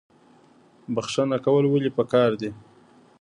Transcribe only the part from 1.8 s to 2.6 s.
پکار دي؟